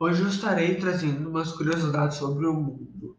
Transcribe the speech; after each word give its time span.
Hoje 0.00 0.22
eu 0.22 0.28
estarei 0.28 0.76
trazendo 0.76 1.28
umas 1.28 1.50
curiosidades 1.50 2.18
sobre 2.18 2.46
o 2.46 2.52
mundo. 2.52 3.16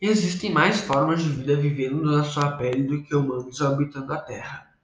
Existem 0.00 0.52
mais 0.52 0.80
formas 0.80 1.22
de 1.22 1.28
vida 1.28 1.54
vivendo 1.54 2.02
na 2.02 2.24
sua 2.24 2.56
pele 2.56 2.82
do 2.82 3.04
que 3.04 3.14
humanos 3.14 3.62
habitando 3.62 4.12
a 4.12 4.16
Terra. 4.16 4.74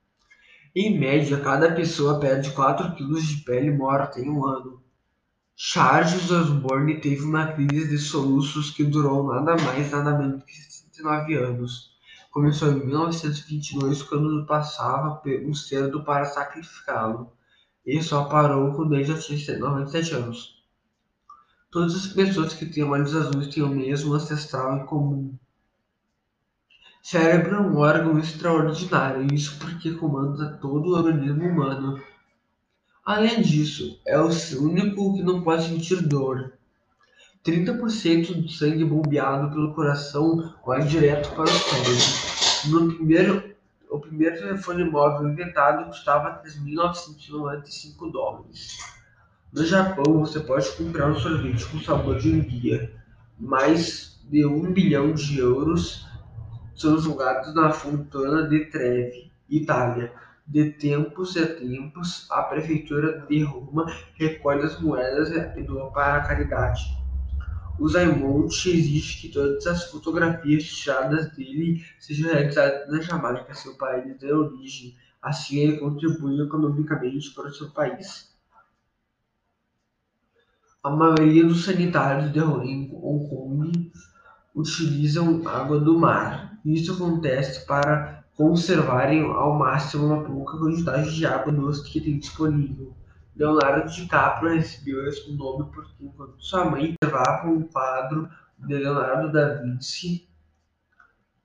Em 0.73 0.97
média, 0.97 1.41
cada 1.41 1.75
pessoa 1.75 2.21
perde 2.21 2.53
4 2.53 2.95
kg 2.95 3.21
de 3.21 3.39
pele 3.39 3.73
morta 3.73 4.21
em 4.21 4.31
um 4.31 4.47
ano. 4.47 4.81
Charles 5.57 6.31
Osborne 6.31 7.01
teve 7.01 7.25
uma 7.25 7.55
crise 7.55 7.89
de 7.89 7.99
soluços 7.99 8.71
que 8.71 8.85
durou 8.85 9.27
nada 9.27 9.61
mais 9.65 9.91
nada 9.91 10.17
menos 10.17 10.45
que 10.45 10.53
69 10.55 11.35
anos. 11.35 11.91
Começou 12.31 12.71
em 12.71 12.87
1922, 12.87 14.05
quando 14.05 14.47
passava 14.47 15.21
um 15.45 15.55
cerdo 15.55 16.05
para 16.05 16.27
sacrificá-lo, 16.27 17.33
e 17.85 18.01
só 18.01 18.27
parou 18.27 18.75
quando 18.75 18.95
ele 18.95 19.03
já 19.03 19.19
tinha 19.19 19.59
97 19.59 20.15
anos. 20.15 20.60
Todas 21.71 21.95
as 21.95 22.09
pessoas 22.09 22.53
que 22.53 22.67
têm 22.67 22.83
olhos 22.83 23.15
azuis 23.15 23.47
têm 23.55 23.63
o 23.63 23.69
mesmo 23.69 24.13
ancestral 24.15 24.77
em 24.77 24.87
comum. 24.87 25.39
Cérebro 27.01 27.55
é 27.55 27.61
um 27.61 27.77
órgão 27.77 28.19
extraordinário, 28.19 29.33
isso 29.33 29.57
porque 29.61 29.93
comanda 29.93 30.59
todo 30.61 30.91
o 30.91 30.97
organismo 30.97 31.45
humano. 31.45 32.03
Além 33.07 33.41
disso, 33.41 34.01
é 34.05 34.19
o 34.21 34.29
único 34.61 35.15
que 35.15 35.23
não 35.23 35.43
pode 35.43 35.69
sentir 35.69 36.03
dor. 36.03 36.55
30% 37.45 38.43
do 38.43 38.49
sangue 38.49 38.85
bombeado 38.85 39.51
pelo 39.51 39.73
coração 39.73 40.53
vai 40.67 40.85
direto 40.85 41.33
para 41.37 41.45
o 41.45 41.49
cérebro. 41.49 41.95
No 42.67 42.95
primeiro, 42.97 43.55
o 43.89 44.01
primeiro 44.01 44.39
telefone 44.39 44.91
móvel 44.91 45.29
inventado 45.29 45.87
custava 45.87 46.43
3.995 46.43 48.11
dólares. 48.11 49.00
No 49.53 49.67
Japão, 49.67 50.21
você 50.21 50.39
pode 50.39 50.71
comprar 50.77 51.11
um 51.11 51.19
sorvete 51.19 51.67
com 51.67 51.81
sabor 51.81 52.17
de 52.19 52.31
enguia. 52.31 52.89
Mais 53.37 54.21
de 54.31 54.47
um 54.47 54.73
bilhão 54.73 55.13
de 55.13 55.41
euros 55.41 56.07
são 56.77 56.97
jogados 57.01 57.53
na 57.53 57.73
Fontana 57.73 58.49
de 58.49 58.67
Trevi, 58.67 59.33
Itália. 59.49 60.13
De 60.47 60.71
tempos 60.71 61.35
em 61.37 61.47
tempos, 61.47 62.29
a 62.31 62.43
prefeitura 62.45 63.27
de 63.29 63.43
Roma 63.43 63.87
recolhe 64.15 64.63
as 64.63 64.81
moedas 64.81 65.31
e 65.57 65.63
doa 65.65 65.91
para 65.91 66.15
a 66.15 66.21
caridade. 66.21 66.83
O 67.77 67.89
Zaimont 67.89 68.55
exige 68.69 69.21
que 69.21 69.33
todas 69.33 69.67
as 69.67 69.91
fotografias 69.91 70.63
tiradas 70.63 71.29
dele 71.33 71.85
sejam 71.99 72.31
realizadas 72.31 72.89
na 72.89 73.01
Jamaica, 73.01 73.53
seu 73.55 73.75
país 73.75 74.17
de 74.17 74.33
origem. 74.33 74.95
Assim, 75.21 75.59
ele 75.59 75.79
contribui 75.79 76.41
economicamente 76.41 77.35
para 77.35 77.49
o 77.49 77.53
seu 77.53 77.69
país. 77.71 78.30
A 80.83 80.89
maioria 80.89 81.45
dos 81.45 81.67
sanitários 81.67 82.33
de 82.33 82.41
Hong 82.41 82.89
Kong 83.29 83.93
utilizam 84.55 85.47
água 85.47 85.79
do 85.79 85.99
mar. 85.99 86.59
Isso 86.65 86.95
acontece 86.95 87.67
para 87.67 88.25
conservarem 88.35 89.23
ao 89.23 89.59
máximo 89.59 90.15
a 90.15 90.25
pouca 90.25 90.57
quantidade 90.57 91.15
de 91.15 91.27
água 91.27 91.53
doce 91.53 91.85
que 91.85 92.01
tem 92.01 92.19
disponível. 92.19 92.95
Leonardo 93.37 93.91
DiCaprio 93.91 94.55
recebeu 94.55 95.07
esse 95.07 95.31
nome 95.33 95.71
porque, 95.71 96.03
enquanto 96.03 96.43
sua 96.43 96.65
mãe 96.65 96.97
observava 97.03 97.49
um 97.49 97.63
quadro 97.63 98.27
de 98.59 98.75
Leonardo 98.75 99.31
da 99.31 99.57
Vinci 99.57 100.31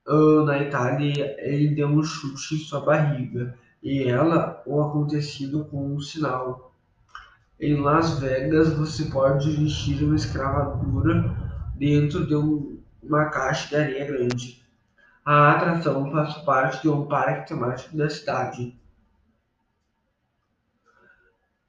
uh, 0.08 0.46
na 0.46 0.60
Itália, 0.60 1.36
ele 1.40 1.76
deu 1.76 1.90
um 1.90 2.02
chute 2.02 2.56
em 2.56 2.60
sua 2.60 2.80
barriga 2.80 3.54
e 3.84 4.04
ela 4.04 4.64
o 4.66 4.82
acontecido 4.82 5.66
com 5.66 5.94
um 5.94 6.00
sinal. 6.00 6.74
Em 7.58 7.80
Las 7.80 8.20
Vegas, 8.20 8.74
você 8.74 9.06
pode 9.06 9.50
vestir 9.50 10.04
uma 10.04 10.16
escravatura 10.16 11.34
dentro 11.76 12.28
de 12.28 12.36
um, 12.36 12.82
uma 13.02 13.30
caixa 13.30 13.70
de 13.70 13.76
areia 13.78 14.06
grande. 14.06 14.62
A 15.24 15.52
atração 15.52 16.12
faz 16.12 16.34
parte 16.40 16.82
de 16.82 16.90
um 16.90 17.08
parque 17.08 17.48
temático 17.48 17.96
da 17.96 18.10
cidade. 18.10 18.78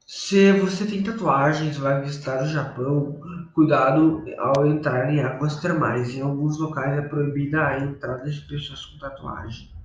Se 0.05 0.53
você 0.55 0.87
tem 0.87 1.05
tatuagens 1.05 1.77
vai 1.77 2.01
visitar 2.03 2.43
o 2.43 2.49
Japão, 2.49 3.21
cuidado 3.55 4.25
ao 4.39 4.67
entrar 4.67 5.13
em 5.13 5.21
águas 5.21 5.61
termais. 5.61 6.15
Em 6.15 6.21
alguns 6.21 6.59
locais 6.59 6.99
é 6.99 7.03
proibida 7.03 7.65
a 7.65 7.79
entrada 7.79 8.29
de 8.29 8.41
pessoas 8.41 8.85
com 8.87 8.99
tatuagem. 8.99 9.76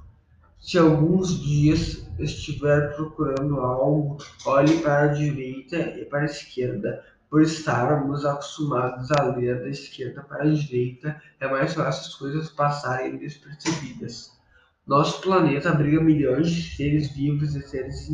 Se 0.62 0.78
alguns 0.78 1.42
dias 1.42 2.08
estiver 2.20 2.96
procurando 2.96 3.60
algo, 3.60 4.18
olhe 4.46 4.78
para 4.78 5.06
a 5.06 5.14
direita 5.14 5.76
e 5.76 6.06
para 6.06 6.22
a 6.22 6.26
esquerda. 6.26 7.04
Por 7.32 7.42
estarmos 7.42 8.24
acostumados 8.24 9.10
a 9.12 9.24
ler 9.24 9.60
da 9.60 9.70
esquerda 9.70 10.22
para 10.22 10.44
a 10.44 10.54
direita, 10.54 11.20
é 11.40 11.48
mais 11.48 11.74
fácil 11.74 12.10
as 12.10 12.16
coisas 12.16 12.50
passarem 12.52 13.18
despercebidas. 13.18 14.40
Nosso 14.86 15.20
planeta 15.22 15.72
abriga 15.72 16.00
milhões 16.00 16.52
de 16.52 16.76
seres 16.76 17.12
vivos 17.12 17.56
e 17.56 17.62
seres 17.62 18.08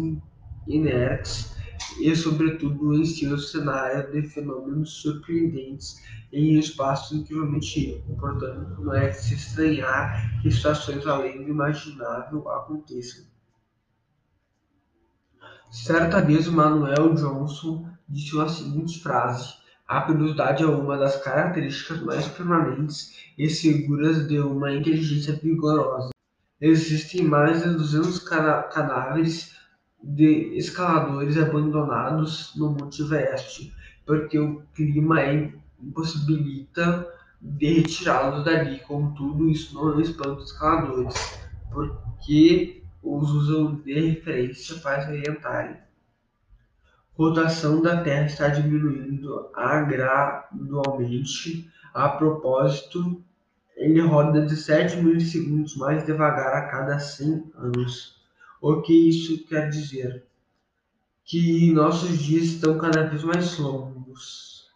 inertes 0.68 1.57
e, 2.00 2.16
sobretudo, 2.16 2.94
em 2.94 3.06
seu 3.06 3.38
cenário 3.38 4.12
de 4.12 4.22
fenômenos 4.28 5.02
surpreendentes 5.02 6.02
em 6.32 6.58
um 6.58 6.60
espaço 6.60 7.16
incrivelmente 7.16 7.80
rico. 7.80 8.16
Portanto, 8.18 8.82
não 8.82 8.94
é 8.94 9.10
de 9.10 9.18
se 9.18 9.36
estranhar 9.36 10.42
que 10.42 10.52
situações 10.52 11.06
além 11.08 11.44
do 11.44 11.50
imaginável 11.50 12.50
aconteçam. 12.50 13.26
Certa 15.72 16.22
vez, 16.22 16.48
Manuel 16.48 17.14
Johnson 17.14 17.90
disse 18.08 18.40
a 18.40 18.48
seguinte 18.48 19.02
frase: 19.02 19.54
A 19.88 20.02
curiosidade 20.02 20.64
é 20.64 20.68
uma 20.68 20.98
das 20.98 21.22
características 21.22 22.02
mais 22.02 22.28
permanentes 22.28 23.32
e 23.38 23.50
seguras 23.50 24.28
de 24.28 24.40
uma 24.40 24.74
inteligência 24.74 25.34
vigorosa. 25.34 26.10
Existem 26.60 27.24
mais 27.24 27.64
de 27.64 27.70
200 27.70 28.20
cadáveres 28.20 29.56
de 30.02 30.58
escaladores 30.58 31.38
abandonados 31.38 32.54
no 32.56 32.76
Everest, 33.00 33.74
porque 34.06 34.40
o 34.40 34.62
clima 34.74 35.22
é 35.22 35.54
impossibilita 35.82 37.08
de 37.42 37.82
retirá-los 37.82 38.46
dali. 38.46 38.80
Contudo, 38.80 39.50
isso 39.50 39.76
não 39.76 40.00
espanta 40.00 40.40
os 40.40 40.52
escaladores, 40.52 41.40
porque 41.72 42.84
os 43.02 43.30
usam 43.32 43.76
de 43.76 43.94
referência 43.94 44.78
para 44.78 45.02
se 45.02 45.12
orientarem. 45.12 45.78
Rotação 47.14 47.82
da 47.82 48.04
Terra 48.04 48.26
está 48.26 48.48
diminuindo 48.48 49.50
gradualmente. 49.88 51.70
A 51.94 52.10
propósito, 52.10 53.24
ele 53.76 54.02
roda 54.02 54.42
17 54.42 54.98
milissegundos 54.98 55.76
mais 55.78 56.06
devagar 56.06 56.54
a 56.54 56.68
cada 56.68 57.00
100 57.00 57.52
anos. 57.56 58.17
O 58.62 58.82
que 58.82 59.10
isso 59.10 59.46
quer 59.46 59.70
dizer? 59.70 60.26
Que 61.24 61.72
nossos 61.72 62.18
dias 62.20 62.46
estão 62.46 62.78
cada 62.78 63.04
vez 63.04 63.24
mais 63.24 63.58
longos. 63.58 64.68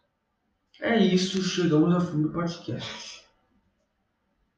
É 0.79 0.97
isso, 0.97 1.41
chegamos 1.43 1.93
ao 1.93 2.01
fim 2.01 2.21
do 2.21 2.29
podcast. 2.29 3.20